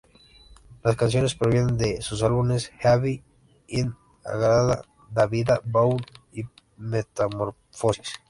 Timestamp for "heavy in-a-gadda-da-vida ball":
2.79-6.03